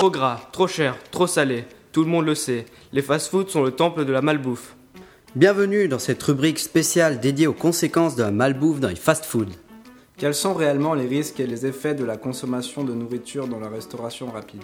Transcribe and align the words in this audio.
Trop 0.00 0.10
gras, 0.10 0.40
trop 0.50 0.66
cher, 0.66 0.96
trop 1.10 1.26
salé. 1.26 1.64
Tout 1.92 2.04
le 2.04 2.08
monde 2.08 2.24
le 2.24 2.34
sait. 2.34 2.64
Les 2.94 3.02
fast-foods 3.02 3.50
sont 3.50 3.62
le 3.62 3.72
temple 3.72 4.06
de 4.06 4.12
la 4.12 4.22
malbouffe. 4.22 4.74
Bienvenue 5.36 5.88
dans 5.88 5.98
cette 5.98 6.22
rubrique 6.22 6.58
spéciale 6.58 7.20
dédiée 7.20 7.46
aux 7.46 7.52
conséquences 7.52 8.16
de 8.16 8.22
la 8.22 8.30
malbouffe 8.30 8.80
dans 8.80 8.88
les 8.88 8.96
fast-foods. 8.96 9.52
Quels 10.16 10.32
sont 10.32 10.54
réellement 10.54 10.94
les 10.94 11.06
risques 11.06 11.38
et 11.38 11.46
les 11.46 11.66
effets 11.66 11.94
de 11.94 12.06
la 12.06 12.16
consommation 12.16 12.82
de 12.82 12.94
nourriture 12.94 13.46
dans 13.46 13.60
la 13.60 13.68
restauration 13.68 14.30
rapide? 14.30 14.62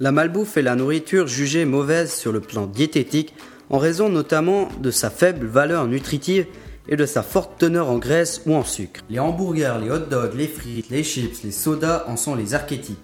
La 0.00 0.10
malbouffe 0.10 0.56
est 0.56 0.62
la 0.62 0.74
nourriture 0.74 1.28
jugée 1.28 1.66
mauvaise 1.66 2.12
sur 2.12 2.32
le 2.32 2.40
plan 2.40 2.66
diététique 2.66 3.32
en 3.70 3.78
raison 3.78 4.08
notamment 4.08 4.68
de 4.80 4.90
sa 4.90 5.08
faible 5.08 5.46
valeur 5.46 5.86
nutritive 5.86 6.46
et 6.88 6.96
de 6.96 7.06
sa 7.06 7.22
forte 7.22 7.60
teneur 7.60 7.90
en 7.90 7.98
graisse 7.98 8.42
ou 8.44 8.56
en 8.56 8.64
sucre. 8.64 9.02
Les 9.08 9.20
hamburgers, 9.20 9.76
les 9.80 9.92
hot 9.92 10.10
dogs, 10.10 10.34
les 10.34 10.48
frites, 10.48 10.90
les 10.90 11.04
chips, 11.04 11.44
les 11.44 11.52
sodas 11.52 12.06
en 12.08 12.16
sont 12.16 12.34
les 12.34 12.54
archétypes. 12.54 12.98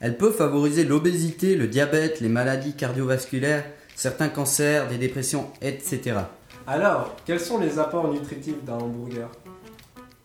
Elle 0.00 0.18
peut 0.18 0.30
favoriser 0.30 0.84
l'obésité, 0.84 1.56
le 1.56 1.68
diabète, 1.68 2.20
les 2.20 2.28
maladies 2.28 2.74
cardiovasculaires, 2.74 3.64
certains 3.94 4.28
cancers, 4.28 4.88
des 4.88 4.98
dépressions, 4.98 5.48
etc. 5.62 6.18
Alors, 6.66 7.16
quels 7.24 7.40
sont 7.40 7.58
les 7.58 7.78
apports 7.78 8.12
nutritifs 8.12 8.62
d'un 8.64 8.74
hamburger? 8.74 9.30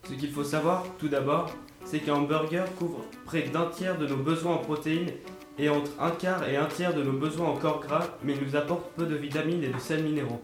Ce 0.10 0.14
qu'il 0.14 0.32
faut 0.32 0.44
savoir, 0.44 0.86
tout 1.00 1.08
d'abord, 1.08 1.56
c'est 1.86 2.00
qu'un 2.00 2.16
hamburger 2.16 2.66
couvre 2.78 3.06
près 3.26 3.44
d'un 3.44 3.68
tiers 3.68 3.98
de 3.98 4.08
nos 4.08 4.18
besoins 4.18 4.56
en 4.56 4.58
protéines 4.58 5.12
et 5.58 5.70
entre 5.70 5.92
un 6.02 6.12
quart 6.12 6.48
et 6.50 6.58
un 6.58 6.66
tiers 6.66 6.94
de 6.94 7.04
nos 7.04 7.14
besoins 7.14 7.48
en 7.48 7.56
corps 7.56 7.80
gras, 7.80 8.08
mais 8.24 8.34
il 8.34 8.46
nous 8.46 8.56
apporte 8.58 8.92
peu 8.98 9.06
de 9.06 9.16
vitamines 9.16 9.64
et 9.64 9.70
de 9.70 9.80
sels 9.80 10.04
minéraux. 10.04 10.42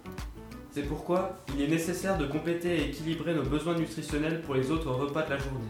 C'est 0.71 0.83
pourquoi 0.83 1.35
il 1.53 1.61
est 1.61 1.67
nécessaire 1.67 2.17
de 2.17 2.27
compléter 2.27 2.77
et 2.77 2.85
équilibrer 2.85 3.33
nos 3.33 3.43
besoins 3.43 3.75
nutritionnels 3.75 4.41
pour 4.41 4.55
les 4.55 4.71
autres 4.71 4.91
repas 4.91 5.23
de 5.23 5.31
la 5.31 5.37
journée. 5.37 5.67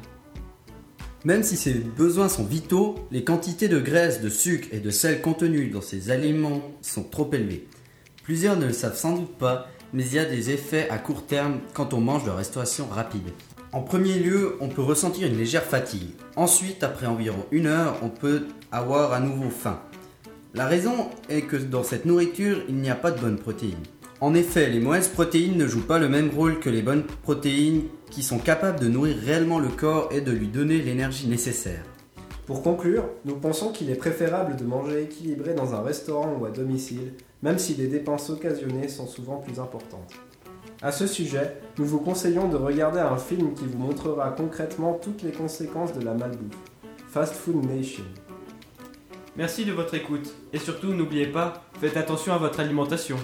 Même 1.28 1.44
si 1.44 1.58
ces 1.58 1.73
besoins 1.73 2.30
sont 2.30 2.45
vitaux, 2.45 2.95
les 3.11 3.25
quantités 3.25 3.67
de 3.67 3.81
graisse, 3.81 4.22
de 4.22 4.30
sucre 4.30 4.70
et 4.72 4.80
de 4.80 4.89
sel 4.89 5.20
contenus 5.20 5.73
dans 5.73 5.81
ces 5.81 6.09
aliments 6.09 6.61
sont 6.81 7.03
trop 7.03 7.30
élevées. 7.33 7.67
Plusieurs 8.23 8.56
ne 8.56 8.67
le 8.67 8.72
savent 8.72 8.95
sans 8.95 9.14
doute 9.14 9.38
pas, 9.38 9.67
mais 9.92 10.05
il 10.05 10.14
y 10.14 10.20
a 10.20 10.23
des 10.23 10.52
effets 10.52 10.89
à 10.89 10.98
court 10.98 11.25
terme 11.25 11.59
quand 11.73 11.94
on 11.94 12.00
mange 12.00 12.23
de 12.23 12.30
restauration 12.30 12.88
rapide. 12.88 13.28
En 13.73 13.81
premier 13.81 14.20
lieu, 14.20 14.55
on 14.61 14.70
peut 14.70 14.81
ressentir 14.81 15.28
une 15.28 15.38
légère 15.38 15.66
fatigue. 15.66 16.11
Ensuite, 16.38 16.81
après 16.81 17.08
environ 17.08 17.45
une 17.52 17.67
heure, 17.67 17.98
on 18.03 18.09
peut 18.09 18.44
avoir 18.72 19.11
à 19.11 19.20
nouveau 19.20 19.50
faim. 19.50 19.81
La 20.53 20.66
raison 20.66 21.09
est 21.28 21.42
que 21.42 21.58
dans 21.58 21.83
cette 21.83 22.05
nourriture, 22.05 22.61
il 22.70 22.75
n'y 22.75 22.89
a 22.89 22.95
pas 22.95 23.11
de 23.11 23.20
bonnes 23.20 23.38
protéines. 23.38 23.75
En 24.20 24.34
effet, 24.34 24.70
les 24.70 24.80
mauvaises 24.80 25.10
protéines 25.10 25.58
ne 25.58 25.68
jouent 25.68 25.86
pas 25.86 26.00
le 26.00 26.10
même 26.10 26.32
rôle 26.32 26.60
que 26.60 26.72
les 26.72 26.82
bonnes 26.82 27.04
protéines 27.04 27.84
qui 28.10 28.23
sont 28.23 28.40
capables 28.40 28.80
de 28.80 28.88
nourrir 28.88 29.16
réellement 29.23 29.60
le 29.60 29.68
corps 29.68 30.10
et 30.12 30.22
de 30.22 30.32
lui 30.32 30.48
donner 30.48 30.80
l'énergie 30.80 31.28
nécessaire. 31.28 31.84
Pour 32.48 32.64
conclure, 32.64 33.04
nous 33.26 33.36
pensons 33.36 33.72
qu'il 33.72 33.92
est 33.92 33.95
préférable 33.95 34.56
de 34.56 34.64
manger 34.64 35.04
équilibré 35.04 35.54
dans 35.54 35.76
un 35.76 35.82
restaurant 35.82 36.36
ou 36.40 36.45
à 36.45 36.50
domicile, 36.50 37.14
même 37.44 37.60
si 37.60 37.76
les 37.76 37.86
dépenses 37.86 38.32
occasionnées 38.32 38.88
sont 38.88 39.06
souvent 39.06 39.38
plus 39.38 39.60
importantes. 39.60 40.12
À 40.82 40.92
ce 40.92 41.06
sujet, 41.06 41.58
nous 41.78 41.86
vous 41.86 42.00
conseillons 42.00 42.48
de 42.48 42.56
regarder 42.56 43.00
un 43.00 43.18
film 43.18 43.54
qui 43.54 43.66
vous 43.66 43.78
montrera 43.78 44.32
concrètement 44.32 44.94
toutes 44.94 45.22
les 45.22 45.32
conséquences 45.32 45.94
de 45.94 46.04
la 46.04 46.16
malbouffe. 46.16 46.58
Fast 47.08 47.36
Food 47.36 47.66
Nation. 47.66 48.04
Merci 49.36 49.66
de 49.66 49.73
votre 49.73 49.94
écoute 49.94 50.34
et 50.54 50.58
surtout 50.58 50.94
n'oubliez 50.94 51.28
pas, 51.28 51.66
faites 51.80 51.98
attention 51.98 52.34
à 52.34 52.40
votre 52.40 52.60
alimentation. 52.60 53.18